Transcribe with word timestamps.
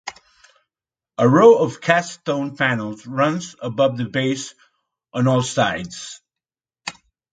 A 1.19 1.29
row 1.29 1.59
of 1.59 1.79
cast 1.79 2.21
stone 2.21 2.57
panels 2.57 3.05
runs 3.05 3.55
above 3.61 3.97
the 3.97 4.05
base 4.09 4.55
on 5.13 5.27
all 5.27 5.43
sides. 5.43 6.21